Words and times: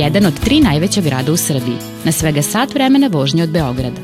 jedan 0.00 0.26
od 0.26 0.40
tri 0.40 0.60
najveća 0.60 1.00
grada 1.00 1.32
u 1.32 1.36
Srbiji, 1.36 1.76
na 2.04 2.12
svega 2.12 2.42
sat 2.42 2.74
vremena 2.74 3.06
vožnje 3.06 3.42
od 3.42 3.50
Beograda. 3.50 4.00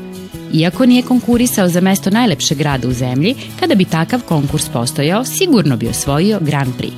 Iako 0.53 0.85
nije 0.85 1.01
konkurisao 1.01 1.69
za 1.69 1.81
mesto 1.81 2.09
najlepšeg 2.09 2.57
grada 2.57 2.87
u 2.87 2.91
zemlji, 2.91 3.35
kada 3.59 3.75
bi 3.75 3.85
takav 3.85 4.21
konkurs 4.21 4.69
postojao, 4.69 5.25
sigurno 5.25 5.77
bi 5.77 5.87
osvojio 5.87 6.39
Grand 6.41 6.73
Prix. 6.79 6.93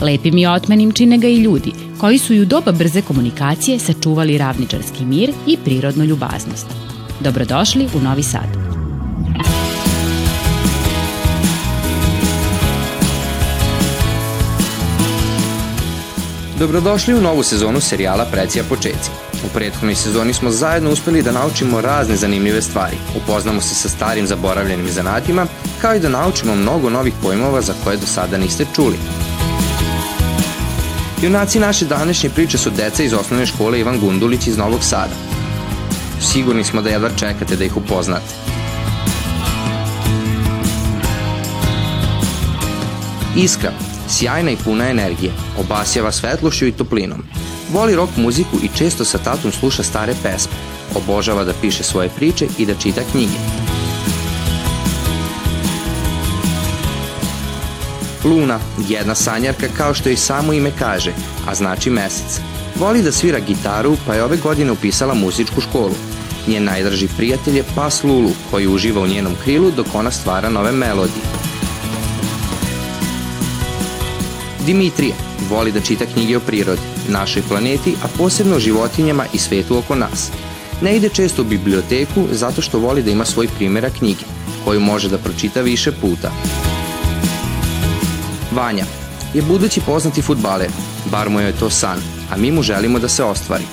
Lepim 0.00 0.38
i 0.38 0.46
otmenim 0.46 0.92
čine 0.92 1.18
ga 1.18 1.28
i 1.28 1.36
ljudi, 1.36 1.72
koji 2.00 2.18
su 2.18 2.34
i 2.34 2.40
u 2.40 2.44
doba 2.44 2.72
brze 2.72 3.02
komunikacije 3.02 3.78
sačuvali 3.78 4.38
ravničarski 4.38 5.04
mir 5.04 5.32
i 5.46 5.56
prirodnu 5.64 6.04
ljubaznost. 6.04 6.66
Dobrodošli 7.20 7.88
u 7.94 8.00
Novi 8.00 8.22
Sad. 8.22 8.61
Dobrodošli 16.62 17.14
u 17.14 17.20
novu 17.20 17.42
sezonu 17.42 17.80
serijala 17.80 18.24
Precija 18.24 18.64
počeci. 18.68 19.10
U 19.44 19.48
prethodnoj 19.54 19.94
sezoni 19.94 20.34
smo 20.34 20.50
zajedno 20.50 20.90
uspeli 20.90 21.22
da 21.22 21.32
naučimo 21.32 21.80
razne 21.80 22.16
zanimljive 22.16 22.62
stvari, 22.62 22.96
upoznamo 23.16 23.60
se 23.60 23.74
sa 23.74 23.88
starim 23.88 24.26
zaboravljenim 24.26 24.88
zanatima, 24.88 25.46
kao 25.80 25.94
i 25.94 26.00
da 26.00 26.08
naučimo 26.08 26.54
mnogo 26.54 26.90
novih 26.90 27.14
pojmova 27.22 27.60
za 27.60 27.74
koje 27.84 27.96
do 27.96 28.06
sada 28.06 28.38
niste 28.38 28.66
čuli. 28.74 28.96
Junaci 31.22 31.58
naše 31.58 31.84
današnje 31.84 32.30
priče 32.30 32.58
su 32.58 32.70
deca 32.70 33.02
iz 33.02 33.12
osnovne 33.12 33.46
škole 33.46 33.80
Ivan 33.80 34.00
Gundulić 34.00 34.46
iz 34.46 34.58
Novog 34.58 34.84
Sada. 34.84 35.14
Sigurni 36.20 36.64
smo 36.64 36.82
da 36.82 36.90
jedva 36.90 37.10
čekate 37.16 37.56
da 37.56 37.64
ih 37.64 37.76
upoznate. 37.76 38.34
Iskra, 43.36 43.72
sjajna 44.08 44.50
i 44.50 44.56
puna 44.56 44.90
energije, 44.90 45.32
obasjava 45.58 46.12
svetlošću 46.12 46.66
i 46.66 46.72
toplinom. 46.72 47.22
Voli 47.72 47.96
rock 47.96 48.16
muziku 48.16 48.56
i 48.62 48.68
često 48.76 49.04
sa 49.04 49.18
tatom 49.18 49.52
sluša 49.52 49.82
stare 49.82 50.14
pesme. 50.22 50.52
Obožava 50.94 51.44
da 51.44 51.52
piše 51.60 51.82
svoje 51.82 52.08
priče 52.08 52.46
i 52.58 52.66
da 52.66 52.74
čita 52.74 53.00
knjige. 53.12 53.38
Luna, 58.24 58.58
jedna 58.88 59.14
sanjarka 59.14 59.66
kao 59.76 59.94
što 59.94 60.08
i 60.08 60.16
samo 60.16 60.52
ime 60.52 60.70
kaže, 60.78 61.12
a 61.46 61.54
znači 61.54 61.90
mesec. 61.90 62.40
Voli 62.80 63.02
da 63.02 63.12
svira 63.12 63.38
gitaru, 63.38 63.96
pa 64.06 64.14
je 64.14 64.24
ove 64.24 64.36
godine 64.36 64.72
upisala 64.72 65.14
muzičku 65.14 65.60
školu. 65.60 65.94
Njen 66.46 66.64
najdraži 66.64 67.08
prijatelj 67.16 67.56
je 67.56 67.64
pas 67.74 68.04
Lulu, 68.04 68.30
koji 68.50 68.68
uživa 68.68 69.00
u 69.00 69.06
njenom 69.06 69.32
krilu 69.44 69.70
dok 69.70 69.86
ona 69.94 70.10
stvara 70.10 70.50
nove 70.50 70.72
melodije. 70.72 71.41
Dimitrija 74.66 75.14
voli 75.50 75.72
da 75.72 75.80
čita 75.80 76.04
knjige 76.14 76.36
o 76.36 76.40
prirodi, 76.40 76.80
našoj 77.08 77.42
planeti, 77.48 77.94
a 78.04 78.08
posebno 78.18 78.56
o 78.56 78.60
životinjama 78.60 79.24
i 79.32 79.38
svetu 79.38 79.78
oko 79.78 79.94
nas. 79.94 80.30
Ne 80.82 80.96
ide 80.96 81.08
često 81.08 81.42
u 81.42 81.44
biblioteku 81.44 82.26
zato 82.30 82.62
što 82.62 82.78
voli 82.78 83.02
da 83.02 83.10
ima 83.10 83.24
svoj 83.24 83.48
primjera 83.56 83.90
knjige, 83.90 84.24
koju 84.64 84.80
može 84.80 85.08
da 85.08 85.18
pročita 85.18 85.60
više 85.60 85.92
puta. 85.92 86.30
Vanja 88.52 88.84
je 89.34 89.42
budući 89.42 89.80
poznati 89.80 90.22
futbaler, 90.22 90.70
bar 91.10 91.30
mu 91.30 91.40
je 91.40 91.52
to 91.52 91.70
san, 91.70 91.98
a 92.30 92.36
mi 92.36 92.50
mu 92.50 92.62
želimo 92.62 92.98
da 92.98 93.08
se 93.08 93.24
ostvari. 93.24 93.64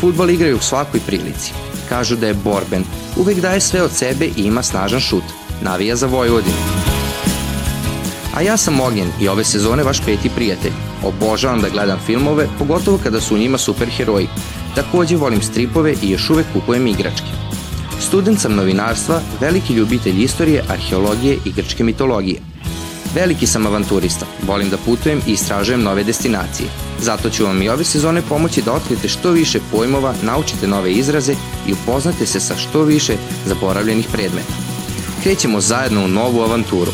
Futbal 0.00 0.30
igraju 0.30 0.56
u 0.56 0.60
svakoj 0.62 1.00
prilici. 1.06 1.52
Kažu 1.88 2.16
da 2.16 2.26
je 2.26 2.34
borben, 2.34 2.84
uvek 3.16 3.40
daje 3.40 3.60
sve 3.60 3.82
od 3.82 3.92
sebe 3.92 4.26
i 4.26 4.42
ima 4.42 4.62
snažan 4.62 5.00
šut. 5.00 5.24
Navija 5.62 5.96
za 5.96 6.06
Vojvodinu. 6.06 6.83
A 8.34 8.42
ja 8.42 8.56
sam 8.56 8.80
Ognjen 8.80 9.08
i 9.20 9.28
ove 9.28 9.44
sezone 9.44 9.82
vaš 9.82 10.00
peti 10.04 10.28
prijatelj. 10.28 10.72
Obožavam 11.04 11.60
da 11.60 11.68
gledam 11.68 11.98
filmove, 12.06 12.48
pogotovo 12.58 12.98
kada 13.02 13.20
su 13.20 13.34
u 13.34 13.38
njima 13.38 13.58
superheroji. 13.58 14.28
Takođe 14.74 15.16
volim 15.16 15.42
stripove 15.42 15.94
i 16.02 16.10
još 16.10 16.30
uvek 16.30 16.46
kupujem 16.52 16.86
igračke. 16.86 17.26
Student 18.00 18.40
sam 18.40 18.54
novinarstva, 18.54 19.20
veliki 19.40 19.74
ljubitelj 19.74 20.22
istorije, 20.22 20.64
arheologije 20.68 21.38
i 21.44 21.52
grčke 21.52 21.84
mitologije. 21.84 22.40
Veliki 23.14 23.46
sam 23.46 23.66
avanturista, 23.66 24.26
volim 24.46 24.70
da 24.70 24.76
putujem 24.76 25.20
i 25.26 25.32
istražujem 25.32 25.82
nove 25.82 26.04
destinacije. 26.04 26.68
Zato 27.00 27.30
ću 27.30 27.44
vam 27.44 27.62
i 27.62 27.68
ove 27.68 27.84
sezone 27.84 28.22
pomoći 28.28 28.62
da 28.62 28.72
otkrijete 28.72 29.08
što 29.08 29.30
više 29.30 29.60
pojmova, 29.72 30.14
naučite 30.22 30.68
nove 30.68 30.92
izraze 30.92 31.34
i 31.68 31.72
upoznate 31.72 32.26
se 32.26 32.40
sa 32.40 32.56
što 32.56 32.82
više 32.82 33.16
zaboravljenih 33.46 34.08
predmeta. 34.12 34.52
Krećemo 35.22 35.60
zajedno 35.60 36.04
u 36.04 36.08
novu 36.08 36.40
avanturu. 36.40 36.92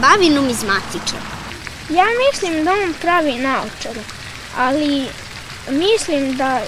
Pravi 0.00 0.30
numizmatičar? 0.30 1.20
Ja 1.90 2.04
mislim 2.24 2.64
da 2.64 2.72
on 2.72 2.94
pravi 3.00 3.38
naočare, 3.38 4.00
ali 4.56 5.06
mislim 5.70 6.36
da 6.36 6.60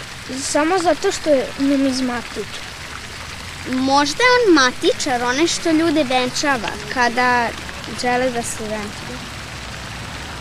samo 0.42 0.78
zato 0.78 1.12
što 1.12 1.30
je 1.30 1.46
numizmatičar. 1.58 2.64
Možda 3.70 4.22
je 4.22 4.30
on 4.36 4.54
matičar, 4.54 5.22
onaj 5.22 5.46
što 5.46 5.70
ljude 5.70 6.04
venčava 6.04 6.68
kada 6.94 7.48
žele 8.02 8.30
da 8.30 8.42
se 8.42 8.62
venčaju. 8.62 9.18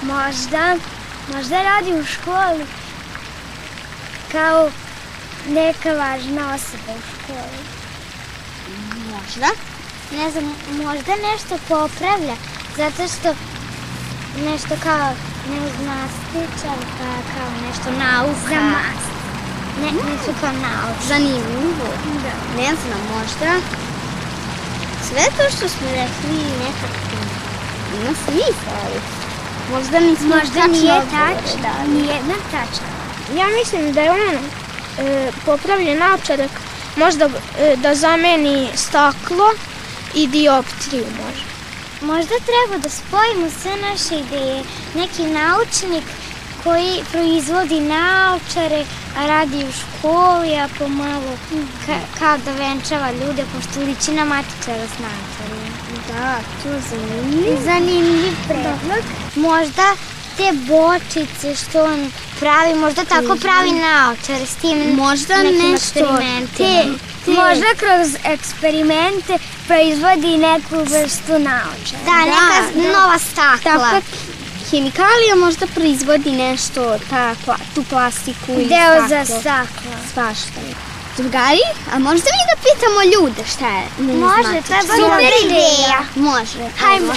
Možda, 0.02 0.76
možda 1.34 1.64
radi 1.64 1.94
u 1.94 2.06
školi 2.06 2.66
kao 4.32 4.72
neka 5.48 5.94
važna 5.94 6.56
osoba 6.56 6.94
u 6.98 7.02
školi. 7.14 7.64
Možda. 9.12 9.73
Ne 10.18 10.32
znam, 10.32 10.56
možda 10.84 11.14
nešto 11.32 11.58
popravlja 11.68 12.36
Zato 12.78 13.04
što 13.14 13.30
nešto 14.46 14.76
kao 14.84 15.10
neuzmastičar, 15.50 16.80
pa 16.98 17.10
kao 17.34 17.50
nešto 17.68 17.92
nauka. 17.92 18.50
Za 18.50 18.62
mast. 18.62 19.10
Ne, 19.82 19.92
mm. 19.92 19.96
nešto 19.96 20.32
kao 20.42 20.52
nauka. 20.52 21.04
Zanimljivo. 21.08 21.88
Da. 22.24 22.62
Ne 22.62 22.68
znam, 22.68 23.02
možda 23.16 23.52
sve 25.08 25.24
to 25.38 25.56
što 25.58 25.70
smo 25.70 25.88
rekli 25.88 26.38
nekako 26.64 27.14
ima 28.02 28.14
smisla, 28.26 28.74
ali 28.86 29.00
možda 29.72 30.00
nismo 30.00 30.36
možda 30.36 30.54
tačno 30.54 30.74
nije 30.74 31.02
tačno, 31.02 31.62
da. 31.62 31.94
nije 31.94 32.16
na 32.24 32.38
tačno. 32.52 32.88
Ja 33.40 33.46
mislim 33.60 33.94
da 33.94 34.02
je 34.02 34.12
on 34.12 34.36
e, 35.00 35.32
popravljen 35.46 36.00
naočarak 36.00 36.52
možda 36.96 37.26
e, 37.60 37.76
da 37.76 37.96
zameni 37.96 38.70
staklo 38.76 39.50
i 40.16 40.28
dioptriju 40.28 41.06
možda. 41.06 41.54
Možda 42.02 42.34
treba 42.46 42.78
da 42.84 42.90
spojimo 42.90 43.50
sve 43.62 43.72
naše 43.90 44.16
ideje. 44.16 44.64
Neki 44.96 45.24
naučnik 45.24 46.04
koji 46.64 47.04
proizvodi 47.12 47.80
naočare, 47.80 48.86
a 49.18 49.28
radi 49.28 49.66
u 49.70 49.72
školi, 49.72 50.56
a 50.56 50.68
pomalo 50.80 51.38
ka, 51.86 51.96
kao 52.20 52.38
da 52.38 52.52
venčava 52.52 53.12
ljude, 53.12 53.44
pošto 53.56 53.80
liči 53.80 54.12
na 54.12 54.26
matičara 54.26 54.88
s 54.88 55.00
naočarima. 55.00 55.74
Da, 56.12 56.40
to 56.64 56.70
je 56.70 56.82
zanimljiv. 56.90 57.64
Zanimljiv 57.64 58.34
predlog. 58.48 59.04
Možda 59.36 59.96
te 60.38 60.52
bočice 60.68 61.56
što 61.56 61.84
on 61.84 62.12
pravi, 62.40 62.76
možda 62.76 63.06
tako 63.06 63.36
pravi 63.36 63.72
naočare 63.72 64.46
s 64.46 64.56
tim 64.56 64.96
možda 64.96 65.38
nekim 65.38 65.72
nešto 65.72 66.00
eksperimentima. 66.00 66.48
Te, 66.58 67.26
te... 67.26 67.32
Možda 67.32 67.66
kroz 67.78 68.16
eksperimente 68.34 69.38
proizvodi 69.68 70.38
neku 70.38 70.76
vrstu 70.76 71.32
naočara. 71.32 72.04
Da, 72.06 72.18
neka 72.26 72.58
da, 72.76 72.82
da. 72.82 73.00
nova 73.00 73.20
stakla. 73.20 73.90
Tako, 73.92 74.02
hemikalija 74.72 75.36
možda 75.36 75.68
proizvodi 75.68 76.32
nešto, 76.32 76.98
ta, 77.10 77.36
tu 77.76 77.84
plastiku 77.90 78.52
ili 78.52 78.66
Deo 78.66 79.08
za 79.08 79.26
staklo. 79.26 79.92
Svašta. 80.14 80.62
Drugari, 81.18 81.66
a 81.94 82.00
možda 82.00 82.30
mi 82.36 82.44
da 82.50 82.62
pitamo 82.68 83.00
ljude 83.14 83.44
šta 83.54 83.68
je 83.68 84.14
Može, 84.14 84.62
to 84.68 84.74
je 84.74 84.82
Super 84.82 85.34
ideja. 85.46 86.00
Može. 86.16 86.70
Hajmo. 86.80 87.14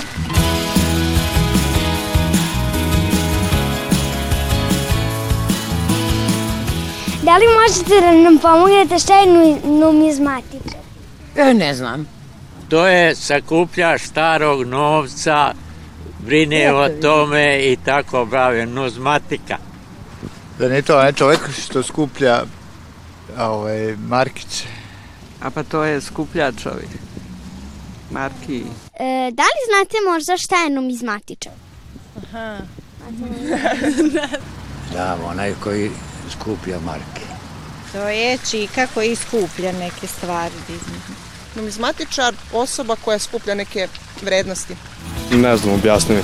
Da 7.22 7.37
li 7.37 7.44
možete 7.46 8.00
da 8.00 8.12
nam 8.12 8.38
pomognete 8.38 8.99
šta 8.99 9.19
je 9.19 9.26
numizmatičar? 9.64 10.81
E, 11.37 11.54
ne 11.54 11.75
znam. 11.75 12.15
To 12.68 12.86
je 12.86 13.14
sakupljač 13.14 14.02
starog 14.02 14.66
novca, 14.66 15.54
brine 16.18 16.74
o 16.74 16.88
tome 17.02 17.58
i 17.62 17.76
tako 17.84 18.24
bavi, 18.24 18.66
nuzmatika. 18.66 19.56
Da 20.58 20.68
ne 20.68 20.82
to 20.82 20.98
onaj 20.98 21.12
čovjek 21.12 21.40
što 21.66 21.82
skuplja 21.82 22.42
ovaj, 23.38 23.96
markice. 23.96 24.64
A 25.42 25.50
pa 25.50 25.62
to 25.62 25.84
je 25.84 26.00
skupljač 26.00 26.66
ovih 26.66 26.88
marki. 28.10 28.62
E, 28.94 29.30
da 29.32 29.42
li 29.42 29.62
znate 29.68 29.96
možda 30.12 30.36
šta 30.36 30.56
je 30.56 30.70
numizmatičar? 30.70 31.52
Aha. 32.22 32.58
Da, 34.92 35.16
onaj 35.24 35.54
koji 35.62 35.90
skuplja 36.30 36.80
marke. 36.80 37.26
To 37.92 38.08
je 38.08 38.38
čika 38.50 38.86
koji 38.94 39.16
skuplja 39.16 39.72
neke 39.72 40.06
stvari. 40.06 40.54
Numizmatičar, 41.56 42.34
osoba 42.52 42.96
koja 43.04 43.18
skuplja 43.18 43.54
neke 43.54 43.88
vrednosti. 44.22 44.76
Ne 45.30 45.56
znam, 45.56 45.74
objasni 45.74 46.14
mi. 46.14 46.22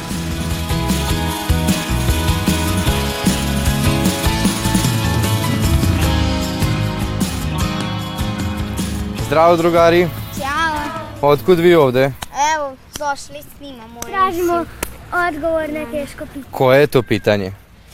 Zdravo 9.26 9.56
drugari, 9.56 10.08
Ćao. 10.38 11.30
otkud 11.30 11.58
vi 11.58 11.74
ovde? 11.74 12.12
Evo, 12.54 12.76
došli 12.98 13.42
snimamo. 13.56 14.00
Tražimo 14.00 14.64
odgovor 15.28 15.68
na 15.68 15.90
teško 15.90 16.26
pitanje. 16.26 16.44
Koje 16.50 16.80
je 16.80 16.86
to 16.86 17.02
pitanje? 17.02 17.52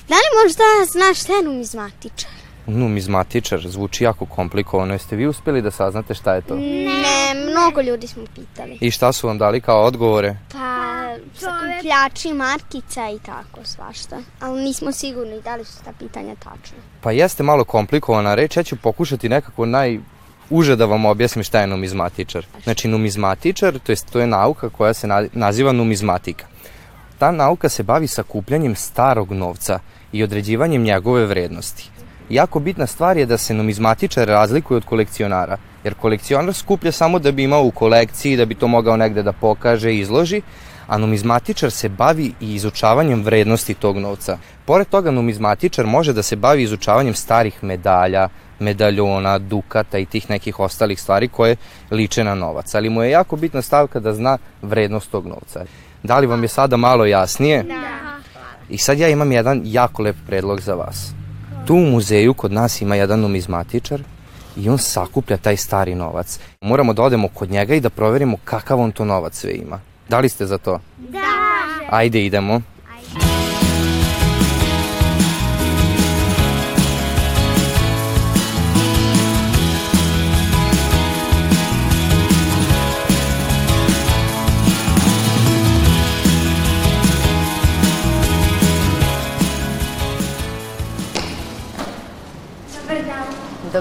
Da 0.08 0.14
li 0.14 0.44
možda 0.44 0.62
znaš 0.92 1.20
šta 1.20 1.32
je 1.32 1.42
numizmatičar? 1.42 2.30
Numizmatičar, 2.68 3.60
zvuči 3.60 4.04
jako 4.04 4.26
komplikovano. 4.26 4.94
Jeste 4.94 5.16
vi 5.16 5.26
uspeli 5.26 5.62
da 5.62 5.70
saznate 5.70 6.14
šta 6.14 6.34
je 6.34 6.40
to? 6.40 6.56
Ne, 6.56 7.34
mnogo 7.50 7.80
ljudi 7.80 8.06
smo 8.06 8.22
pitali. 8.34 8.78
I 8.80 8.90
šta 8.90 9.12
su 9.12 9.26
vam 9.26 9.38
dali 9.38 9.60
kao 9.60 9.82
odgovore? 9.82 10.36
Pa, 10.52 10.58
sakupljači, 11.34 12.32
markica 12.32 13.10
i 13.10 13.18
tako 13.18 13.60
svašta. 13.64 14.16
Ali 14.40 14.62
nismo 14.62 14.92
sigurni 14.92 15.40
da 15.40 15.56
li 15.56 15.64
su 15.64 15.84
ta 15.84 15.92
pitanja 15.98 16.34
tačna. 16.34 16.76
Pa 17.00 17.12
jeste 17.12 17.42
malo 17.42 17.64
komplikovana 17.64 18.34
reč, 18.34 18.56
ja 18.56 18.62
ću 18.62 18.76
pokušati 18.76 19.28
nekako 19.28 19.66
naj 19.66 19.98
uže 20.50 20.76
da 20.76 20.84
vam 20.84 21.04
objasnim 21.04 21.42
šta 21.44 21.60
je 21.60 21.66
numizmatičar. 21.66 22.46
Znači 22.64 22.88
numizmatičar, 22.88 23.78
to 23.78 23.92
je, 23.92 23.96
to 24.12 24.20
je 24.20 24.26
nauka 24.26 24.68
koja 24.68 24.94
se 24.94 25.06
na- 25.06 25.28
naziva 25.32 25.72
numizmatika. 25.72 26.46
Ta 27.18 27.30
nauka 27.30 27.68
se 27.68 27.82
bavi 27.82 28.06
sakupljanjem 28.06 28.74
starog 28.74 29.32
novca 29.32 29.78
i 30.12 30.22
određivanjem 30.22 30.82
njegove 30.82 31.26
vrednosti. 31.26 31.90
Jako 32.30 32.60
bitna 32.60 32.86
stvar 32.86 33.16
je 33.16 33.26
da 33.26 33.38
se 33.38 33.54
numizmatičar 33.54 34.28
razlikuje 34.28 34.76
od 34.76 34.84
kolekcionara, 34.84 35.56
jer 35.84 35.94
kolekcionar 35.94 36.54
skuplja 36.54 36.92
samo 36.92 37.18
da 37.18 37.32
bi 37.32 37.42
imao 37.42 37.64
u 37.64 37.70
kolekciji, 37.70 38.36
da 38.36 38.44
bi 38.44 38.54
to 38.54 38.68
mogao 38.68 38.96
negde 38.96 39.22
da 39.22 39.32
pokaže 39.32 39.92
i 39.92 39.98
izloži, 39.98 40.42
a 40.86 40.98
numizmatičar 40.98 41.70
se 41.70 41.88
bavi 41.88 42.32
i 42.40 42.54
izučavanjem 42.54 43.22
vrednosti 43.22 43.74
tog 43.74 43.98
novca. 43.98 44.38
Pored 44.64 44.88
toga, 44.88 45.10
numizmatičar 45.10 45.86
može 45.86 46.12
da 46.12 46.22
se 46.22 46.36
bavi 46.36 46.62
izučavanjem 46.62 47.14
starih 47.14 47.64
medalja, 47.64 48.28
medaljona, 48.58 49.38
dukata 49.38 49.98
i 49.98 50.06
tih 50.06 50.30
nekih 50.30 50.60
ostalih 50.60 51.00
stvari 51.00 51.28
koje 51.28 51.56
liče 51.90 52.24
na 52.24 52.34
novac. 52.34 52.74
Ali 52.74 52.90
mu 52.90 53.02
je 53.02 53.10
jako 53.10 53.36
bitna 53.36 53.62
stavka 53.62 54.00
da 54.00 54.14
zna 54.14 54.38
vrednost 54.62 55.10
tog 55.10 55.26
novca. 55.26 55.64
Da 56.02 56.18
li 56.18 56.26
vam 56.26 56.42
je 56.42 56.48
sada 56.48 56.76
malo 56.76 57.04
jasnije? 57.04 57.62
Da. 57.62 57.74
I 58.68 58.78
sad 58.78 58.98
ja 58.98 59.08
imam 59.08 59.32
jedan 59.32 59.60
jako 59.64 60.02
lep 60.02 60.16
predlog 60.26 60.60
za 60.60 60.74
vas. 60.74 61.12
Tu 61.66 61.74
u 61.74 61.80
muzeju 61.90 62.34
kod 62.34 62.52
nas 62.52 62.80
ima 62.80 62.94
jedan 62.94 63.20
numizmatičar 63.20 64.02
i 64.56 64.68
on 64.68 64.78
sakuplja 64.78 65.36
taj 65.36 65.56
stari 65.56 65.94
novac. 65.94 66.38
Moramo 66.60 66.92
da 66.92 67.02
odemo 67.02 67.28
kod 67.28 67.50
njega 67.50 67.74
i 67.74 67.80
da 67.80 67.90
proverimo 67.90 68.36
kakav 68.44 68.80
on 68.80 68.92
to 68.92 69.04
novac 69.04 69.36
sve 69.36 69.52
ima. 69.52 69.80
Da 70.08 70.18
li 70.20 70.28
ste 70.28 70.46
za 70.46 70.58
to? 70.58 70.80
Da. 70.96 71.18
Ajde 71.90 72.24
idemo. 72.24 72.60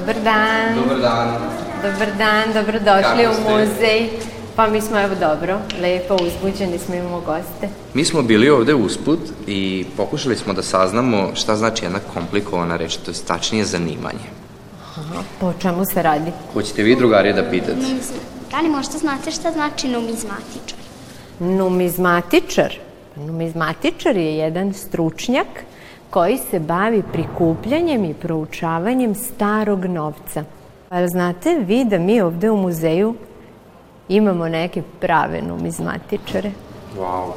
Dobar 0.07 0.23
dan. 0.23 0.75
Dobar 0.75 0.99
dan. 0.99 1.27
Dobar 1.83 2.07
dan, 2.17 2.53
dobrodošli 2.53 3.23
Kako 3.23 3.37
u 3.37 3.51
muzej. 3.51 4.09
Pa 4.55 4.67
mi 4.67 4.81
smo 4.81 4.99
evo 4.99 5.15
dobro, 5.19 5.59
lepo 5.81 6.15
uzbuđeni 6.15 6.79
smo 6.79 6.95
imamo 6.95 7.19
goste. 7.19 7.69
Mi 7.93 8.05
smo 8.05 8.21
bili 8.21 8.49
ovde 8.49 8.73
usput 8.73 9.19
i 9.47 9.85
pokušali 9.97 10.35
smo 10.35 10.53
da 10.53 10.63
saznamo 10.63 11.29
šta 11.35 11.55
znači 11.55 11.85
jedna 11.85 11.99
komplikovana 12.13 12.77
reč, 12.77 12.95
to 12.95 13.11
je 13.11 13.15
tačnije 13.27 13.65
zanimanje. 13.65 14.27
Aha, 14.95 15.21
po 15.39 15.53
čemu 15.61 15.85
se 15.93 16.01
radi? 16.01 16.31
Hoćete 16.53 16.83
vi 16.83 16.95
drugarije 16.95 17.33
da 17.33 17.49
pitate? 17.49 17.85
Da 18.51 18.59
li 18.59 18.69
možda 18.69 18.97
znate 18.97 19.31
šta 19.31 19.51
znači 19.51 19.87
numizmatičar? 19.87 20.79
Numizmatičar. 21.39 22.73
Numizmatičar 23.15 24.17
je 24.17 24.37
jedan 24.37 24.73
stručnjak 24.73 25.47
koji 26.09 26.37
se 26.37 26.59
bavi 26.59 27.03
prikupljanjem 27.13 28.05
i 28.05 28.13
proučavanjem 28.13 29.15
starog 29.15 29.85
novca. 29.85 30.43
Pa 30.89 30.97
jel 30.97 31.07
znate 31.07 31.55
vi 31.59 31.85
da 31.85 31.97
mi 31.99 32.21
ovde 32.21 32.51
u 32.51 32.57
muzeju 32.57 33.15
imamo 34.09 34.47
neke 34.49 34.81
prave 34.99 35.41
numizmatičare? 35.41 36.51
Wow. 36.97 37.31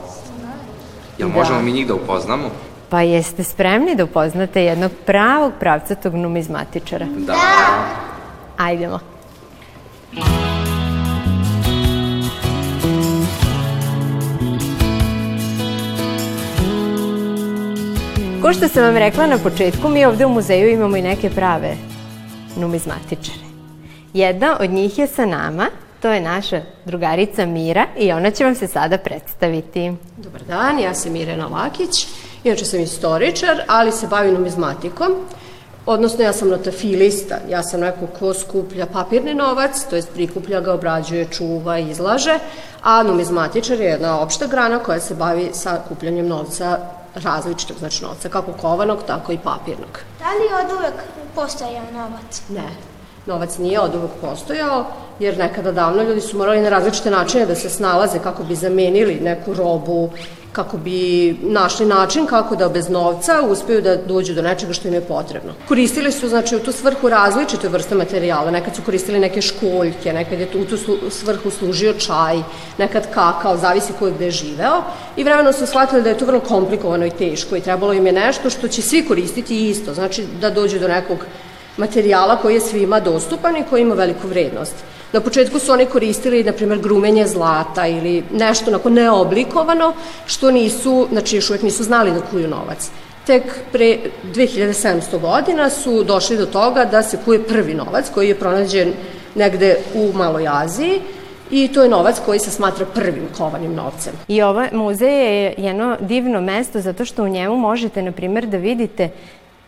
Jel 1.19 1.29
Da. 1.29 1.35
možemo 1.35 1.63
mi 1.63 1.73
njih 1.73 1.87
da 1.87 1.95
upoznamo? 1.95 2.51
Pa 2.89 3.01
jeste 3.01 3.45
spremni 3.45 3.95
da 3.95 4.05
upoznate 4.05 4.65
jednog 4.65 4.91
pravog 5.07 5.53
pravcatog 5.61 6.15
numizmatičara? 6.15 7.07
Da. 7.17 7.35
Ajdemo. 8.57 8.99
Što 18.57 18.69
sam 18.69 18.83
vam 18.83 18.97
rekla 18.97 19.27
na 19.27 19.39
početku, 19.39 19.89
mi 19.89 20.05
ovde 20.05 20.27
u 20.27 20.29
muzeju 20.29 20.71
imamo 20.71 20.97
i 20.97 21.03
neke 21.03 21.31
prave 21.31 21.77
numizmatičare. 22.57 23.45
Jedna 24.15 24.57
od 24.61 24.71
njih 24.71 24.99
je 24.99 25.07
sa 25.07 25.27
nama, 25.27 25.67
to 26.03 26.09
je 26.09 26.21
naša 26.21 26.61
drugarica 26.85 27.47
Mira 27.47 27.87
i 27.99 28.13
ona 28.13 28.31
će 28.31 28.45
vam 28.45 28.55
se 28.55 28.67
sada 28.67 28.99
predstaviti. 28.99 29.93
Dobar 30.17 30.43
dan, 30.43 30.79
ja 30.79 30.95
sam 30.95 31.17
Irena 31.17 31.47
Lakić, 31.47 32.07
inače 32.45 32.65
sam 32.65 32.81
istoričar, 32.81 33.63
ali 33.67 33.93
se 33.93 34.07
bavim 34.07 34.35
numizmatikom. 34.35 35.15
Odnosno, 35.87 36.25
ja 36.25 36.33
sam 36.33 36.49
notafilista, 36.49 37.39
ja 37.49 37.63
sam 37.63 37.81
neko 37.81 38.07
ko 38.19 38.35
skuplja 38.35 38.87
papirni 38.87 39.35
novac, 39.35 39.85
to 39.91 39.97
jest 39.97 40.13
prikuplja 40.15 40.61
ga, 40.61 40.73
obrađuje, 40.73 41.29
čuva, 41.31 41.79
izlaže, 41.79 42.39
a 42.83 43.03
numizmatičar 43.03 43.81
je 43.81 43.87
jedna 43.87 44.21
opšta 44.21 44.47
grana 44.47 44.79
koja 44.79 45.01
se 45.01 45.15
bavi 45.15 45.51
sa 45.53 45.81
kupljanjem 45.89 46.29
novca 46.29 46.79
različitog, 47.15 47.77
znači 47.79 48.05
novca, 48.05 48.29
kako 48.29 48.53
kovanog, 48.53 48.99
tako 49.07 49.33
i 49.33 49.39
papirnog. 49.39 49.99
Da 50.19 50.31
li 50.31 50.65
od 50.65 50.79
uvek 50.79 50.95
postojao 51.35 51.85
novac? 51.93 52.43
Ne, 52.49 52.69
novac 53.27 53.59
nije 53.59 53.81
od 53.81 53.95
uvek 53.95 54.11
postojao, 54.21 54.85
jer 55.19 55.39
nekada 55.39 55.73
davno 55.73 56.03
ljudi 56.03 56.21
su 56.21 56.39
morali 56.39 56.61
na 56.61 56.69
različite 56.69 57.11
načine 57.11 57.47
da 57.47 57.55
se 57.55 57.71
snalaze 57.71 58.19
kako 58.19 58.43
bi 58.43 58.55
zamenili 58.55 59.21
neku 59.21 59.55
robu, 59.55 60.11
kako 60.53 60.77
bi 60.77 61.37
našli 61.43 61.87
način 61.87 62.27
kako 62.27 62.57
da 62.57 62.69
bez 62.69 62.89
novca 62.89 63.43
uspeju 63.49 63.83
da 63.83 63.97
dođu 63.97 64.35
do 64.35 64.43
nečega 64.43 64.73
što 64.73 64.89
im 64.89 64.95
je 64.95 65.01
potrebno. 65.01 65.53
Koristili 65.69 66.13
su 66.13 66.29
znači 66.29 66.57
u 66.57 66.61
tu 66.61 66.73
svrhu 66.73 67.09
različite 67.09 67.69
vrste 67.69 67.95
materijala, 67.95 68.51
nekad 68.51 68.77
su 68.77 68.83
koristili 68.83 69.19
neke 69.19 69.43
školjke, 69.43 70.13
nekad 70.13 70.41
je 70.41 70.49
u 70.55 70.65
tu 70.65 70.77
svrhu 71.11 71.51
služio 71.51 71.93
čaj, 71.93 72.43
nekad 72.79 73.15
kakao, 73.15 73.57
zavisi 73.57 73.93
ko 73.99 74.07
je 74.07 74.13
gde 74.13 74.31
živeo. 74.31 74.83
I 75.17 75.25
vremenom 75.25 75.53
su 75.53 75.67
shvatili 75.67 76.03
da 76.03 76.09
je 76.09 76.19
to 76.19 76.25
vrlo 76.25 76.41
komplikovano 76.41 77.07
i 77.07 77.11
teško 77.11 77.57
i 77.57 77.61
trebalo 77.61 77.93
im 77.93 78.07
je 78.07 78.13
nešto 78.13 78.51
što 78.51 78.69
će 78.69 78.83
svi 78.83 79.05
koristiti 79.05 79.69
isto, 79.71 79.95
znači 79.95 80.27
da 80.41 80.51
dođu 80.51 80.79
do 80.79 80.89
nekog 80.89 81.19
materijala 81.77 82.37
koji 82.37 82.55
je 82.55 82.61
svima 82.61 83.01
dostupan 83.01 83.57
i 83.57 83.65
koji 83.71 83.83
ima 83.83 83.95
veliku 83.95 84.29
vrednost. 84.29 84.75
Na 85.13 85.21
početku 85.21 85.59
su 85.59 85.73
oni 85.73 85.87
koristili, 85.87 86.45
na 86.45 86.53
primjer, 86.53 86.79
grumenje 86.79 87.27
zlata 87.27 87.87
ili 87.87 88.25
nešto 88.33 88.71
onako 88.71 88.91
neoblikovano, 88.91 89.93
što 90.27 90.51
nisu, 90.51 91.09
znači 91.13 91.37
još 91.37 91.51
uvijek 91.51 91.63
nisu 91.63 91.85
znali 91.85 92.11
da 92.11 92.21
kuju 92.21 92.49
novac. 92.49 92.91
Tek 93.27 93.43
pre 93.73 93.99
2700 94.35 95.21
godina 95.21 95.71
su 95.71 96.05
došli 96.05 96.37
do 96.37 96.47
toga 96.47 96.85
da 96.85 97.03
se 97.03 97.19
kuje 97.25 97.43
prvi 97.43 97.75
novac 97.75 98.11
koji 98.15 98.29
je 98.29 98.39
pronađen 98.39 98.93
negde 99.35 99.77
u 99.95 100.13
Maloj 100.15 100.49
Aziji 100.49 101.01
i 101.51 101.69
to 101.69 101.83
je 101.83 101.89
novac 101.89 102.17
koji 102.27 102.39
se 102.39 102.51
smatra 102.51 102.87
prvim 102.87 103.29
kovanim 103.39 103.75
novcem. 103.75 104.13
I 104.29 104.43
ovaj 104.43 104.69
muzej 104.73 105.11
je 105.11 105.55
jedno 105.59 105.97
divno 106.01 106.41
mesto 106.41 106.81
zato 106.81 107.05
što 107.05 107.25
u 107.25 107.29
njemu 107.29 107.57
možete, 107.57 108.03
na 108.03 108.13
primjer, 108.13 108.47
da 108.47 108.57
vidite 108.57 109.09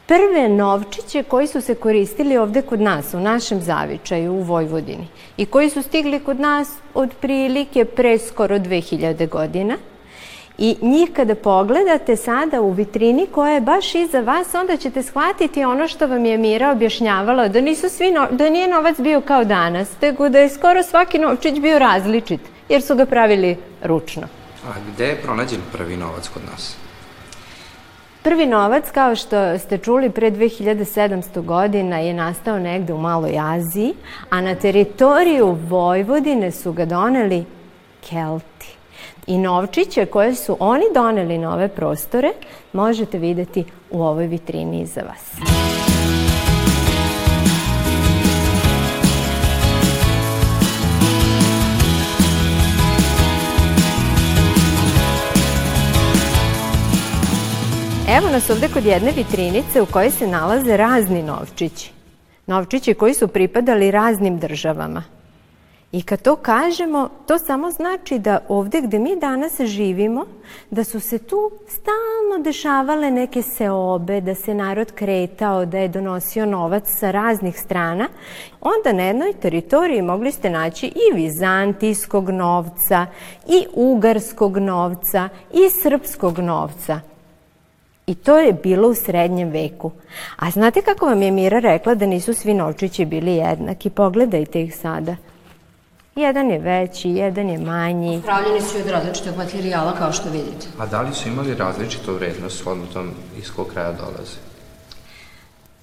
prve 0.06 0.48
novčiće 0.48 1.22
koji 1.22 1.46
su 1.46 1.60
se 1.60 1.74
koristili 1.74 2.36
ovde 2.36 2.62
kod 2.62 2.80
nas, 2.80 3.14
u 3.14 3.20
našem 3.20 3.60
zavičaju, 3.60 4.32
u 4.32 4.42
Vojvodini. 4.42 5.08
I 5.36 5.46
koji 5.46 5.70
su 5.70 5.82
stigli 5.82 6.20
kod 6.20 6.40
nas 6.40 6.68
od 6.94 7.10
prilike 7.20 7.84
pre 7.84 8.18
skoro 8.18 8.58
2000 8.58 9.28
godina. 9.28 9.76
I 10.58 10.76
njih 10.82 11.10
kada 11.12 11.34
pogledate 11.34 12.16
sada 12.16 12.60
u 12.60 12.70
vitrini 12.70 13.26
koja 13.26 13.52
je 13.52 13.60
baš 13.60 13.94
iza 13.94 14.20
vas, 14.20 14.54
onda 14.54 14.76
ćete 14.76 15.02
shvatiti 15.02 15.64
ono 15.64 15.88
što 15.88 16.06
vam 16.06 16.24
je 16.24 16.38
Mira 16.38 16.70
objašnjavala, 16.70 17.48
da, 17.48 17.60
nisu 17.60 17.88
svi 17.88 18.10
no, 18.10 18.26
da 18.30 18.50
nije 18.50 18.68
novac 18.68 19.00
bio 19.00 19.20
kao 19.20 19.44
danas, 19.44 19.88
tego 20.00 20.28
da 20.28 20.38
je 20.38 20.48
skoro 20.48 20.82
svaki 20.82 21.18
novčić 21.18 21.60
bio 21.60 21.78
različit, 21.78 22.40
jer 22.68 22.82
su 22.82 22.94
ga 22.96 23.06
pravili 23.06 23.56
ručno. 23.82 24.22
A 24.68 24.72
gde 24.92 25.06
je 25.06 25.20
pronađen 25.22 25.60
prvi 25.72 25.96
novac 25.96 26.28
kod 26.28 26.42
nas? 26.52 26.76
Prvi 28.22 28.46
novac, 28.46 28.90
kao 28.90 29.16
što 29.16 29.58
ste 29.58 29.78
čuli, 29.78 30.10
pre 30.10 30.30
2700 30.30 31.42
godina 31.42 31.98
je 31.98 32.14
nastao 32.14 32.58
negde 32.58 32.92
u 32.92 32.98
Maloj 32.98 33.38
Aziji, 33.38 33.94
a 34.30 34.40
na 34.40 34.54
teritoriju 34.54 35.58
Vojvodine 35.68 36.50
su 36.50 36.72
ga 36.72 36.84
doneli 36.84 37.44
Kelti. 38.10 38.76
I 39.26 39.38
novčiće 39.38 40.06
koje 40.06 40.34
su 40.34 40.56
oni 40.60 40.84
doneli 40.94 41.38
na 41.38 41.54
ove 41.54 41.68
prostore 41.68 42.32
možete 42.72 43.18
videti 43.18 43.64
u 43.90 44.02
ovoj 44.02 44.26
vitrini 44.26 44.80
iza 44.80 45.00
vas. 45.00 45.61
Evo 58.18 58.28
nas 58.30 58.50
ovde 58.50 58.68
kod 58.68 58.84
jedne 58.84 59.12
vitrinice 59.16 59.82
u 59.82 59.86
kojoj 59.86 60.10
se 60.10 60.26
nalaze 60.26 60.76
razni 60.76 61.22
novčići. 61.22 61.92
Novčići 62.46 62.94
koji 62.94 63.14
su 63.14 63.28
pripadali 63.28 63.90
raznim 63.90 64.38
državama. 64.38 65.04
I 65.92 66.02
kad 66.02 66.22
to 66.22 66.36
kažemo, 66.36 67.08
to 67.26 67.38
samo 67.38 67.70
znači 67.70 68.18
da 68.18 68.38
ovde 68.48 68.80
gde 68.80 68.98
mi 68.98 69.16
danas 69.16 69.60
živimo, 69.60 70.24
da 70.70 70.84
su 70.84 71.00
se 71.00 71.18
tu 71.18 71.50
stalno 71.68 72.44
dešavale 72.44 73.10
neke 73.10 73.42
seobe, 73.42 74.20
da 74.20 74.34
se 74.34 74.54
narod 74.54 74.92
kretao, 74.92 75.66
da 75.66 75.78
je 75.78 75.88
donosio 75.88 76.46
novac 76.46 76.84
sa 76.86 77.10
raznih 77.10 77.60
strana, 77.60 78.08
onda 78.60 78.92
na 78.92 79.02
jednoj 79.02 79.32
teritoriji 79.32 80.02
mogli 80.02 80.32
ste 80.32 80.50
naći 80.50 80.86
i 80.86 81.14
vizantijskog 81.14 82.30
novca, 82.30 83.06
i 83.48 83.66
ugarskog 83.74 84.58
novca, 84.58 85.28
i 85.52 85.70
srpskog 85.82 86.38
novca. 86.38 87.11
I 88.06 88.14
to 88.14 88.38
je 88.38 88.52
bilo 88.52 88.88
u 88.88 88.94
srednjem 88.94 89.50
veku. 89.50 89.90
A 90.36 90.50
znate 90.50 90.82
kako 90.82 91.06
vam 91.06 91.22
je 91.22 91.30
Mira 91.30 91.58
rekla 91.58 91.94
da 91.94 92.06
nisu 92.06 92.34
svi 92.34 92.54
novčići 92.54 93.04
bili 93.04 93.36
jednaki? 93.36 93.90
Pogledajte 93.90 94.62
ih 94.62 94.76
sada. 94.76 95.16
Jedan 96.16 96.50
je 96.50 96.58
veći, 96.58 97.08
jedan 97.08 97.48
je 97.48 97.58
manji. 97.58 98.22
Pravljeni 98.24 98.60
su 98.60 98.78
od 98.78 98.90
različitog 98.90 99.36
materijala, 99.36 99.94
kao 99.98 100.12
što 100.12 100.30
vidite. 100.30 100.66
A 100.78 100.86
da 100.86 101.02
li 101.02 101.14
su 101.14 101.28
imali 101.28 101.54
različitu 101.54 102.14
vrednost 102.14 102.58
shodno 102.58 102.84
tom 102.92 103.10
iz 103.38 103.50
kog 103.50 103.66
kraja 103.66 103.92
dolaze? 103.92 104.36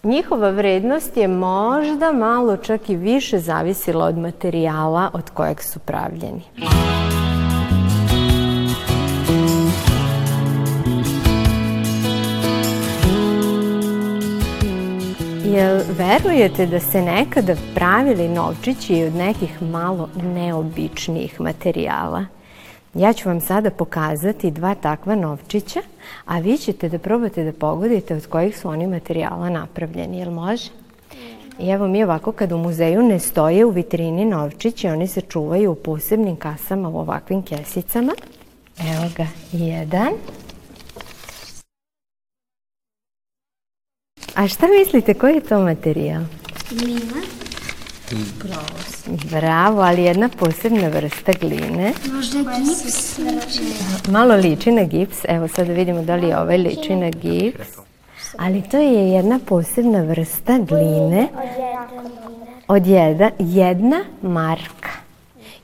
Njihova 0.03 0.49
vrednost 0.49 1.17
je 1.17 1.27
možda 1.27 2.11
malo 2.11 2.57
čak 2.57 2.89
i 2.89 2.95
više 2.95 3.39
zavisila 3.39 4.05
od 4.05 4.17
materijala 4.17 5.09
od 5.13 5.29
kojeg 5.29 5.63
su 5.63 5.79
pravljeni. 5.79 6.41
Jel 15.49 15.81
verujete 15.97 16.65
da 16.65 16.79
se 16.79 17.01
nekada 17.01 17.55
pravili 17.75 18.27
novčići 18.27 19.03
od 19.03 19.15
nekih 19.15 19.61
malo 19.61 20.09
neobičnijih 20.15 21.41
materijala? 21.41 22.25
Ja 22.93 23.13
ću 23.13 23.29
vam 23.29 23.41
sada 23.41 23.69
pokazati 23.69 24.51
dva 24.51 24.75
takva 24.75 25.15
novčića, 25.15 25.79
a 26.25 26.39
vi 26.39 26.57
ćete 26.57 26.89
da 26.89 26.99
probate 26.99 27.43
da 27.43 27.51
pogodite 27.51 28.15
od 28.15 28.27
kojih 28.27 28.59
su 28.59 28.69
oni 28.69 28.87
materijala 28.87 29.49
napravljeni. 29.49 30.19
Jel 30.19 30.31
može? 30.31 30.69
I 31.59 31.69
evo 31.69 31.87
mi 31.87 32.03
ovako 32.03 32.31
kad 32.31 32.51
u 32.51 32.57
muzeju 32.57 33.03
ne 33.03 33.19
stoje 33.19 33.65
u 33.65 33.69
vitrini 33.69 34.25
novčići, 34.25 34.87
oni 34.87 35.07
se 35.07 35.21
čuvaju 35.21 35.71
u 35.71 35.75
posebnim 35.75 36.35
kasama 36.35 36.89
u 36.89 36.97
ovakvim 36.97 37.41
kesicama. 37.41 38.13
Evo 38.79 39.09
ga, 39.17 39.27
jedan. 39.51 40.13
A 44.35 44.47
šta 44.47 44.67
mislite, 44.79 45.13
koji 45.13 45.33
je 45.33 45.41
to 45.41 45.59
materijal? 45.59 46.23
Glina. 46.71 47.21
Bravo. 48.43 48.79
Bravo, 49.31 49.81
ali 49.81 50.03
jedna 50.03 50.29
posebna 50.29 50.87
vrsta 50.87 51.31
gline. 51.41 51.93
Možda 52.13 52.39
gips. 52.39 53.19
Malo 54.07 54.35
liči 54.35 54.71
na 54.71 54.83
gips. 54.83 55.17
Evo 55.27 55.47
sad 55.47 55.67
da 55.67 55.73
vidimo 55.73 56.01
da 56.01 56.15
li 56.15 56.27
je 56.27 56.39
ovaj 56.39 56.57
liči 56.57 56.95
na 56.95 57.09
gips. 57.09 57.67
Ali 58.37 58.61
to 58.61 58.77
je 58.77 59.11
jedna 59.11 59.39
posebna 59.45 60.01
vrsta 60.01 60.57
gline 60.57 61.27
od 62.67 62.87
jedna, 62.87 63.31
jedna 63.39 64.03
marka. 64.21 64.89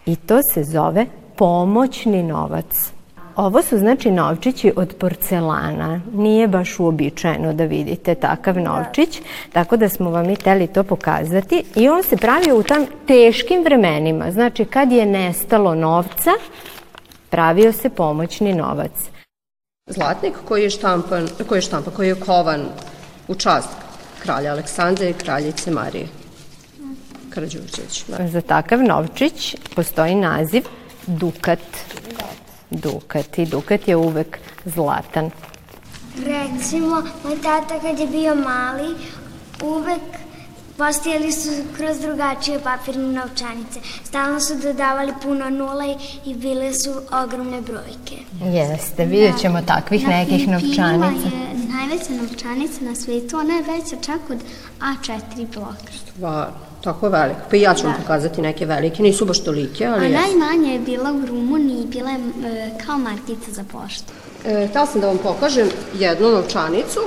I 0.05 0.15
to 0.15 0.39
se 0.53 0.63
zove 0.63 1.05
pomoćni 1.35 2.23
novac. 2.23 2.94
Ovo 3.35 3.61
su 3.61 3.77
znači 3.77 4.11
novčići 4.11 4.73
od 4.75 4.95
porcelana. 4.99 6.01
Nije 6.13 6.47
baš 6.47 6.79
uobičajeno 6.79 7.53
da 7.53 7.63
vidite 7.65 8.15
takav 8.15 8.57
novčić, 8.57 9.21
tako 9.53 9.77
da 9.77 9.89
smo 9.89 10.09
vam 10.09 10.29
i 10.29 10.35
teli 10.35 10.67
to 10.67 10.83
pokazati. 10.83 11.63
I 11.75 11.89
on 11.89 12.03
se 12.03 12.17
pravio 12.17 12.57
u 12.57 12.63
tam 12.63 12.85
teškim 13.07 13.63
vremenima. 13.63 14.31
Znači 14.31 14.65
kad 14.65 14.91
je 14.91 15.05
nestalo 15.05 15.75
novca, 15.75 16.31
pravio 17.29 17.71
se 17.71 17.89
pomoćni 17.89 18.53
novac. 18.53 18.91
Zlatnik 19.87 20.33
koji 20.47 20.63
je 20.63 20.69
štampan, 20.69 21.27
koji 21.47 21.57
je 21.57 21.61
štampan, 21.61 21.93
koji 21.93 22.07
je 22.07 22.19
kovan 22.19 22.65
u 23.27 23.35
čast 23.35 23.69
kralja 24.23 24.51
Aleksandra 24.51 25.09
i 25.09 25.13
kraljice 25.13 25.71
Marije 25.71 26.07
Karadžurđević. 27.29 28.05
Da. 28.07 28.27
Za 28.27 28.41
takav 28.41 28.79
novčić 28.83 29.55
postoji 29.75 30.15
naziv 30.15 30.63
dukat. 31.07 31.59
Dukat 32.69 33.37
i 33.37 33.45
dukat 33.45 33.87
je 33.87 33.95
uvek 33.95 34.39
zlatan. 34.65 35.31
Recimo, 36.17 36.95
moj 37.23 37.41
tata 37.43 37.79
kad 37.81 37.99
je 37.99 38.07
bio 38.07 38.35
mali, 38.35 38.95
uvek 39.63 40.01
postojali 40.77 41.31
su 41.31 41.49
kroz 41.77 41.99
drugačije 41.99 42.59
papirne 42.59 43.13
novčanice. 43.13 43.79
Stalno 44.03 44.39
su 44.39 44.53
dodavali 44.55 45.13
puno 45.23 45.49
nula 45.49 45.85
i 46.25 46.33
bile 46.33 46.73
su 46.73 46.89
ogromne 47.23 47.61
brojke. 47.61 48.15
Jeste, 48.43 49.05
vidjet 49.05 49.39
ćemo 49.41 49.61
takvih 49.61 50.07
nekih 50.07 50.47
novčanica. 50.47 51.27
je 51.35 51.55
najveća 51.75 52.13
novčanica 52.21 52.81
na 52.81 52.95
svetu, 52.95 53.37
ona 53.37 53.53
je 53.53 53.61
veća 53.61 53.95
čak 54.01 54.19
od 54.29 54.37
A4 54.79 55.47
bloka. 55.53 55.91
Stvarno, 56.13 56.53
tako 56.85 57.09
velika. 57.09 57.39
Pa 57.49 57.55
i 57.55 57.61
ja 57.61 57.73
ću 57.73 57.83
vam 57.83 57.95
pokazati 58.01 58.41
neke 58.41 58.65
velike, 58.65 59.03
nisu 59.03 59.25
baš 59.25 59.39
tolike, 59.39 59.85
A 59.85 59.93
ali 59.93 60.05
jesu. 60.05 60.17
najmanja 60.17 60.71
je 60.71 60.79
bila 60.79 61.11
u 61.13 61.25
Rumuniji, 61.25 61.85
bila 61.85 62.09
je 62.09 62.17
e, 62.17 62.21
kao 62.85 62.97
markica 62.97 63.51
za 63.51 63.63
poštu. 63.63 64.13
E, 64.45 64.67
htela 64.67 64.85
sam 64.85 65.01
da 65.01 65.07
vam 65.07 65.17
pokažem 65.17 65.67
jednu 65.95 66.29
novčanicu, 66.29 66.99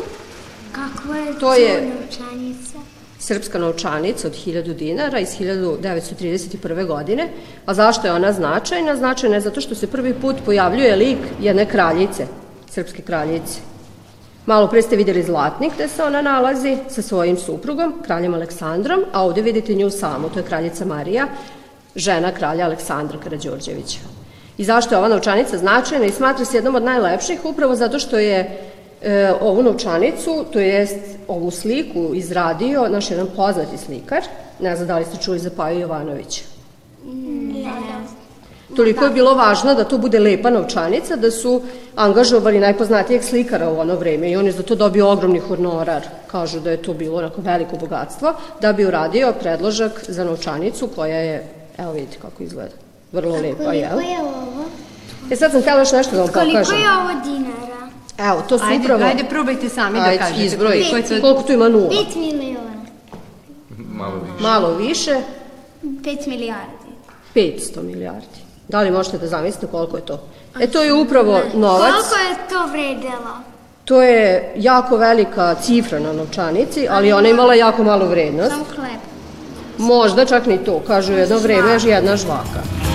Kako 0.72 1.14
je 1.14 1.38
To 1.38 1.54
je- 1.54 1.90
novčanica? 1.92 2.78
srpska 3.18 3.58
novčanica 3.58 4.26
od 4.26 4.34
1000 4.36 4.74
dinara 4.74 5.18
iz 5.18 5.28
1931. 5.30 6.86
godine. 6.86 7.28
A 7.66 7.74
zašto 7.74 8.06
je 8.06 8.12
ona 8.12 8.32
značajna? 8.32 8.96
Značajna 8.96 9.34
je 9.34 9.40
zato 9.40 9.60
što 9.60 9.74
se 9.74 9.86
prvi 9.86 10.14
put 10.14 10.36
pojavljuje 10.44 10.96
lik 10.96 11.18
jedne 11.40 11.66
kraljice, 11.66 12.26
srpske 12.70 13.02
kraljice. 13.02 13.60
Malo 14.48 14.66
pre 14.68 14.80
ste 14.82 14.96
videli 14.96 15.22
zlatnik 15.22 15.74
gde 15.74 15.88
se 15.88 16.02
ona 16.02 16.22
nalazi 16.22 16.76
sa 16.88 17.02
svojim 17.02 17.36
suprugom, 17.36 17.92
kraljem 18.02 18.34
Aleksandrom, 18.34 19.02
a 19.12 19.24
ovde 19.24 19.42
vidite 19.42 19.74
nju 19.74 19.90
samu, 19.90 20.28
to 20.28 20.38
je 20.38 20.44
kraljica 20.46 20.84
Marija, 20.84 21.26
žena 21.96 22.32
kralja 22.32 22.64
Aleksandra 22.64 23.18
Karađorđevića. 23.20 23.98
I 24.58 24.64
zašto 24.64 24.94
je 24.94 24.98
ova 24.98 25.08
novčanica 25.08 25.58
značajna 25.58 26.06
i 26.06 26.12
smatra 26.12 26.44
se 26.44 26.56
jednom 26.56 26.74
od 26.74 26.82
najlepših? 26.82 27.44
Upravo 27.44 27.76
zato 27.76 27.98
što 27.98 28.18
je 28.18 28.38
e, 29.02 29.32
ovu 29.40 29.62
novčanicu, 29.62 30.44
to 30.52 30.58
jest 30.58 31.18
ovu 31.28 31.50
sliku 31.50 32.14
izradio 32.14 32.88
naš 32.88 33.10
jedan 33.10 33.26
poznati 33.36 33.78
slikar, 33.78 34.22
ne 34.60 34.76
znam 34.76 34.88
da 34.88 34.98
li 34.98 35.04
ste 35.04 35.22
čuli 35.22 35.38
za 35.38 35.50
Paju 35.56 35.80
Jovanovića. 35.80 36.42
Toliko 38.78 39.04
je 39.04 39.10
bilo 39.10 39.34
važno 39.34 39.74
da 39.74 39.84
to 39.84 39.98
bude 39.98 40.18
lepa 40.20 40.50
novčanica, 40.50 41.16
da 41.16 41.30
su 41.30 41.62
angažovali 41.96 42.60
najpoznatijeg 42.60 43.22
slikara 43.22 43.70
u 43.70 43.78
ono 43.78 43.94
vreme 43.96 44.30
i 44.30 44.36
on 44.36 44.46
je 44.46 44.52
za 44.52 44.62
to 44.62 44.74
dobio 44.74 45.08
ogromni 45.10 45.38
honorar. 45.40 46.02
Kažu 46.26 46.60
da 46.60 46.70
je 46.70 46.82
to 46.82 46.94
bilo 46.94 47.18
onako 47.18 47.40
veliko 47.40 47.76
bogatstvo, 47.76 48.32
da 48.60 48.72
bi 48.72 48.86
uradio 48.86 49.32
predložak 49.32 50.04
za 50.08 50.24
novčanicu 50.24 50.88
koja 50.88 51.16
je, 51.18 51.48
evo 51.78 51.92
vidite 51.92 52.16
kako 52.22 52.42
izgleda, 52.42 52.74
vrlo 53.12 53.34
lepa, 53.36 53.72
jel? 53.72 53.90
Koliko 53.90 54.10
je 54.10 54.20
ovo? 54.20 54.64
E 55.30 55.36
sad 55.36 55.52
sam 55.52 55.60
htjela 55.60 55.80
još 55.80 55.92
nešto 55.92 56.12
da 56.12 56.18
vam 56.18 56.28
pokažem. 56.28 56.52
Koliko 56.54 56.72
je 56.72 56.92
ovo 56.92 57.20
dinara? 57.24 57.88
Evo, 58.20 58.42
to 58.48 58.58
su 58.58 58.64
Ajde, 58.64 58.84
upravo... 58.84 59.04
ajde, 59.04 59.24
probajte 59.24 59.68
sami 59.68 59.98
da 59.98 60.04
Ajde, 60.04 60.18
kažete. 60.18 60.44
izbroji. 60.44 60.84
Koliko 60.84 61.14
je 61.14 61.20
to- 61.20 61.22
Koliko 61.22 61.42
tu 61.42 61.52
ima 61.52 61.68
nula? 61.68 61.90
5 61.90 62.16
miliona. 62.16 62.78
Malo 63.78 64.14
više. 64.16 64.42
Malo 64.42 64.74
više, 64.76 65.20
5 65.82 66.26
milijardi. 66.26 66.88
500 67.34 67.82
milijardi. 67.82 68.47
Da 68.68 68.80
li 68.80 68.90
možete 68.90 69.18
da 69.18 69.26
zamislite 69.26 69.66
koliko 69.66 69.96
je 69.96 70.02
to? 70.06 70.20
E, 70.60 70.66
to 70.66 70.82
je 70.82 70.92
upravo 70.92 71.40
novac. 71.54 71.92
Koliko 71.92 72.14
je 72.14 72.48
to 72.48 72.66
vredelo? 72.70 73.38
To 73.84 74.02
je 74.02 74.52
jako 74.56 74.96
velika 74.96 75.54
cifra 75.54 75.98
na 75.98 76.12
novčanici, 76.12 76.88
ali 76.90 77.12
ona 77.12 77.28
je 77.28 77.34
imala 77.34 77.54
jako 77.54 77.84
malu 77.84 78.06
vrednost. 78.06 78.50
Sam 78.50 78.64
hleb. 78.76 79.00
Možda 79.78 80.24
čak 80.24 80.46
ni 80.46 80.58
to, 80.58 80.80
kažu 80.86 81.12
jedno 81.12 81.38
vreme 81.38 81.72
još 81.72 81.84
jedna 81.84 82.16
žvaka. 82.16 82.87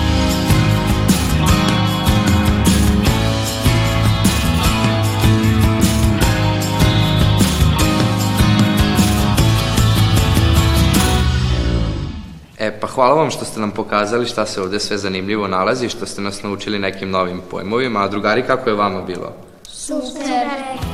E, 12.64 12.70
pa 12.80 12.86
hvala 12.86 13.14
vam 13.14 13.30
što 13.30 13.44
ste 13.44 13.60
nam 13.60 13.70
pokazali 13.70 14.26
šta 14.26 14.46
se 14.46 14.62
ovde 14.62 14.80
sve 14.80 14.98
zanimljivo 14.98 15.48
nalazi, 15.48 15.88
što 15.88 16.06
ste 16.06 16.22
nas 16.22 16.42
naučili 16.42 16.78
nekim 16.78 17.10
novim 17.10 17.40
pojmovima, 17.50 18.00
a 18.00 18.08
drugari, 18.08 18.42
kako 18.46 18.70
je 18.70 18.76
vama 18.76 19.02
bilo? 19.02 19.32
Super. 19.68 20.46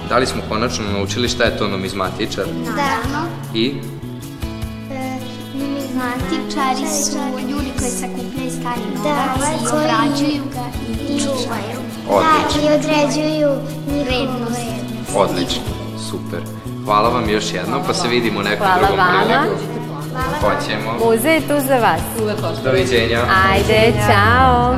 Da 0.09 0.19
li 0.19 0.27
smo 0.27 0.43
konačno 0.49 0.85
naučili 0.93 1.29
šta 1.29 1.45
je 1.45 1.59
to 1.59 1.69
numizmatičar? 1.69 2.45
Da. 2.77 3.27
I? 3.55 3.75
Numizmatičari 5.55 6.87
su 7.05 7.19
ljudi 7.51 7.71
koji 7.79 7.91
sakupljaju 7.91 8.51
stari 8.51 8.81
novac 8.95 9.63
i 9.63 9.69
obrađuju 9.69 10.43
ga 10.53 10.67
i 11.09 11.21
čuvaju. 11.21 11.79
Odlično. 12.09 12.63
Da, 12.63 12.73
i 12.73 12.79
određuju 12.79 13.51
vrednost. 13.87 14.61
Odlično, 15.15 15.63
super. 16.11 16.41
Hvala 16.85 17.09
vam 17.09 17.31
još 17.31 17.53
jednom, 17.55 17.83
pa 17.87 17.95
se 17.95 18.09
vidimo 18.09 18.43
nekom 18.43 18.67
Hvala 18.67 18.87
drugom 18.87 18.99
vama. 18.99 19.80
Priliku. 20.11 20.47
Hoćemo. 20.47 20.93
Muzej 21.05 21.35
je 21.35 21.41
tu 21.41 21.61
za 21.69 21.77
vas. 21.79 22.01
Doviđenja. 22.65 23.21
Ajde, 23.51 23.93
čao. 24.07 24.77